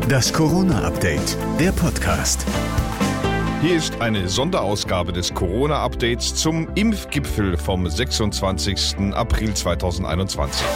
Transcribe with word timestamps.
Das 0.00 0.32
Corona-Update, 0.32 1.38
der 1.58 1.72
Podcast. 1.72 2.44
Hier 3.62 3.76
ist 3.76 4.00
eine 4.02 4.28
Sonderausgabe 4.28 5.12
des 5.12 5.32
Corona-Updates 5.32 6.34
zum 6.34 6.68
Impfgipfel 6.74 7.56
vom 7.56 7.88
26. 7.88 9.14
April 9.14 9.54
2021. 9.54 10.66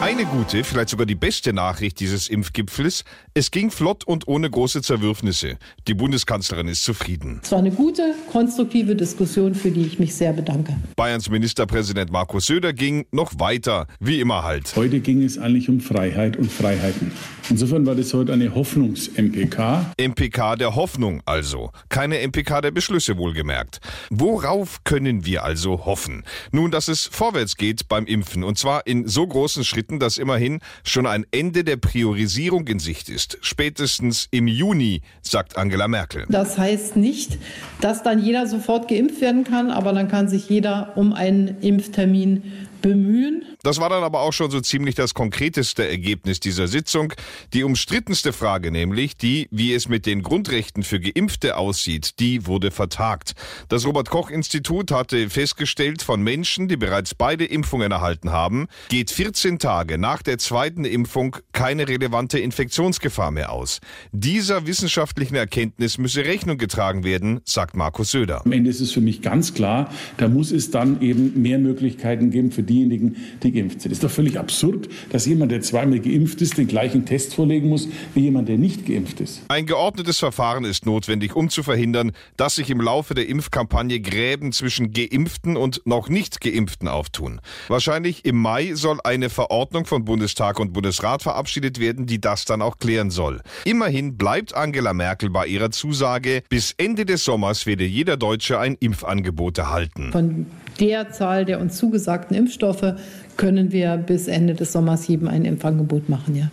Eine 0.00 0.24
gute, 0.24 0.64
vielleicht 0.64 0.88
sogar 0.88 1.04
die 1.04 1.14
beste 1.14 1.52
Nachricht 1.52 2.00
dieses 2.00 2.26
Impfgipfels. 2.28 3.04
Es 3.34 3.50
ging 3.50 3.70
flott 3.70 4.02
und 4.04 4.26
ohne 4.28 4.48
große 4.48 4.80
Zerwürfnisse. 4.80 5.58
Die 5.86 5.92
Bundeskanzlerin 5.92 6.68
ist 6.68 6.84
zufrieden. 6.84 7.40
Es 7.42 7.52
war 7.52 7.58
eine 7.58 7.70
gute, 7.70 8.14
konstruktive 8.32 8.96
Diskussion, 8.96 9.54
für 9.54 9.70
die 9.70 9.82
ich 9.82 9.98
mich 9.98 10.14
sehr 10.14 10.32
bedanke. 10.32 10.74
Bayerns 10.96 11.28
Ministerpräsident 11.28 12.10
Markus 12.10 12.46
Söder 12.46 12.72
ging 12.72 13.04
noch 13.12 13.38
weiter, 13.38 13.86
wie 14.00 14.20
immer 14.20 14.42
halt. 14.42 14.74
Heute 14.74 15.00
ging 15.00 15.22
es 15.22 15.36
eigentlich 15.36 15.68
um 15.68 15.80
Freiheit 15.80 16.38
und 16.38 16.50
Freiheiten. 16.50 17.12
Insofern 17.50 17.84
war 17.84 17.94
das 17.94 18.14
heute 18.14 18.32
eine 18.32 18.54
Hoffnungs-MPK. 18.54 19.92
MPK 19.98 20.56
der 20.56 20.76
Hoffnung 20.76 21.20
also, 21.26 21.72
keine 21.90 22.26
MPK 22.26 22.62
der 22.62 22.70
Beschlüsse 22.70 23.18
wohlgemerkt. 23.18 23.80
Worauf 24.08 24.82
können 24.84 25.26
wir 25.26 25.44
also 25.44 25.84
hoffen? 25.84 26.24
Nun, 26.52 26.70
dass 26.70 26.88
es 26.88 27.06
vorwärts 27.06 27.56
geht 27.56 27.88
beim 27.88 28.06
Impfen 28.06 28.44
und 28.44 28.56
zwar 28.56 28.86
in 28.86 29.06
so 29.06 29.26
großen 29.26 29.64
Schritten, 29.64 29.89
berichten, 29.90 29.98
dass 29.98 30.18
immerhin 30.18 30.60
schon 30.84 31.06
ein 31.06 31.26
Ende 31.30 31.64
der 31.64 31.76
Priorisierung 31.76 32.66
in 32.68 32.78
Sicht 32.78 33.08
ist. 33.08 33.38
Spätestens 33.40 34.28
im 34.30 34.46
Juni, 34.46 35.02
sagt 35.22 35.56
Angela 35.56 35.88
Merkel. 35.88 36.26
Das 36.28 36.58
heißt 36.58 36.96
nicht, 36.96 37.38
dass 37.80 38.02
dann 38.02 38.22
jeder 38.22 38.46
sofort 38.46 38.88
geimpft 38.88 39.20
werden 39.20 39.44
kann, 39.44 39.70
aber 39.70 39.92
dann 39.92 40.08
kann 40.08 40.28
sich 40.28 40.48
jeder 40.48 40.92
um 40.96 41.12
einen 41.12 41.60
Impftermin 41.60 42.42
bemühen. 42.80 43.44
Das 43.62 43.78
war 43.78 43.90
dann 43.90 44.02
aber 44.02 44.20
auch 44.20 44.32
schon 44.32 44.50
so 44.50 44.60
ziemlich 44.60 44.94
das 44.94 45.14
konkreteste 45.14 45.86
Ergebnis 45.88 46.40
dieser 46.40 46.68
Sitzung. 46.68 47.12
Die 47.52 47.64
umstrittenste 47.64 48.32
Frage 48.32 48.70
nämlich, 48.70 49.16
die, 49.16 49.48
wie 49.50 49.74
es 49.74 49.88
mit 49.88 50.06
den 50.06 50.22
Grundrechten 50.22 50.82
für 50.82 51.00
Geimpfte 51.00 51.56
aussieht, 51.56 52.18
die 52.20 52.46
wurde 52.46 52.70
vertagt. 52.70 53.34
Das 53.68 53.86
Robert 53.86 54.10
Koch 54.10 54.30
Institut 54.30 54.90
hatte 54.90 55.28
festgestellt, 55.28 56.02
von 56.02 56.22
Menschen, 56.22 56.68
die 56.68 56.76
bereits 56.76 57.14
beide 57.14 57.44
Impfungen 57.44 57.92
erhalten 57.92 58.32
haben, 58.32 58.68
geht 58.88 59.10
14 59.10 59.58
Tage 59.58 59.98
nach 59.98 60.22
der 60.22 60.38
zweiten 60.38 60.84
Impfung 60.84 61.36
keine 61.60 61.86
relevante 61.86 62.38
Infektionsgefahr 62.38 63.30
mehr 63.30 63.52
aus. 63.52 63.80
Dieser 64.12 64.66
wissenschaftlichen 64.66 65.34
Erkenntnis 65.34 65.98
müsse 65.98 66.24
Rechnung 66.24 66.56
getragen 66.56 67.04
werden, 67.04 67.42
sagt 67.44 67.76
Markus 67.76 68.12
Söder. 68.12 68.46
Am 68.46 68.52
Ende 68.52 68.70
ist 68.70 68.80
es 68.80 68.92
für 68.92 69.02
mich 69.02 69.20
ganz 69.20 69.52
klar, 69.52 69.92
da 70.16 70.28
muss 70.28 70.52
es 70.52 70.70
dann 70.70 71.02
eben 71.02 71.42
mehr 71.42 71.58
Möglichkeiten 71.58 72.30
geben 72.30 72.50
für 72.50 72.62
diejenigen, 72.62 73.16
die 73.42 73.52
geimpft 73.52 73.82
sind. 73.82 73.92
Es 73.92 73.98
ist 73.98 74.04
doch 74.04 74.10
völlig 74.10 74.38
absurd, 74.38 74.88
dass 75.10 75.26
jemand, 75.26 75.52
der 75.52 75.60
zweimal 75.60 76.00
geimpft 76.00 76.40
ist, 76.40 76.56
den 76.56 76.66
gleichen 76.66 77.04
Test 77.04 77.34
vorlegen 77.34 77.68
muss 77.68 77.88
wie 78.14 78.20
jemand, 78.20 78.48
der 78.48 78.56
nicht 78.56 78.86
geimpft 78.86 79.20
ist. 79.20 79.42
Ein 79.48 79.66
geordnetes 79.66 80.18
Verfahren 80.18 80.64
ist 80.64 80.86
notwendig, 80.86 81.36
um 81.36 81.50
zu 81.50 81.62
verhindern, 81.62 82.12
dass 82.38 82.54
sich 82.54 82.70
im 82.70 82.80
Laufe 82.80 83.12
der 83.12 83.28
Impfkampagne 83.28 84.00
Gräben 84.00 84.52
zwischen 84.52 84.92
Geimpften 84.92 85.58
und 85.58 85.82
noch 85.84 86.08
nicht 86.08 86.40
Geimpften 86.40 86.88
auftun. 86.88 87.42
Wahrscheinlich 87.68 88.24
im 88.24 88.36
Mai 88.36 88.72
soll 88.76 88.98
eine 89.04 89.28
Verordnung 89.28 89.84
von 89.84 90.06
Bundestag 90.06 90.58
und 90.58 90.72
Bundesrat 90.72 91.22
verabschiedet 91.22 91.49
werden, 91.56 92.06
die 92.06 92.20
das 92.20 92.44
dann 92.44 92.62
auch 92.62 92.78
klären 92.78 93.10
soll. 93.10 93.40
Immerhin 93.64 94.16
bleibt 94.16 94.54
Angela 94.54 94.94
Merkel 94.94 95.30
bei 95.30 95.46
ihrer 95.46 95.70
Zusage, 95.70 96.42
bis 96.48 96.74
Ende 96.76 97.04
des 97.04 97.24
Sommers 97.24 97.66
werde 97.66 97.84
jeder 97.84 98.16
Deutsche 98.16 98.58
ein 98.58 98.76
Impfangebot 98.78 99.58
erhalten. 99.58 100.12
Von 100.12 100.46
der 100.78 101.10
Zahl 101.10 101.44
der 101.44 101.60
uns 101.60 101.76
zugesagten 101.76 102.36
Impfstoffe 102.36 102.94
können 103.36 103.72
wir 103.72 103.96
bis 103.96 104.28
Ende 104.28 104.54
des 104.54 104.72
Sommers 104.72 105.06
jedem 105.08 105.28
ein 105.28 105.44
Impfangebot 105.44 106.08
machen, 106.08 106.36
ja. 106.36 106.50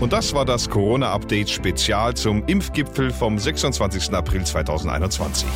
Und 0.00 0.12
das 0.12 0.32
war 0.32 0.44
das 0.44 0.70
Corona-Update 0.70 1.50
Spezial 1.50 2.14
zum 2.14 2.46
Impfgipfel 2.46 3.10
vom 3.10 3.38
26. 3.38 4.12
April 4.14 4.44
2021. 4.44 5.46